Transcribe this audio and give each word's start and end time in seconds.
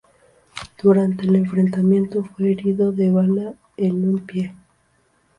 Durante 0.81 1.27
el 1.27 1.35
enfrentamiento 1.35 2.23
fue 2.23 2.53
herido 2.53 2.91
de 2.91 3.11
bala 3.11 3.53
en 3.77 4.09
un 4.09 4.25
pie. 4.25 4.55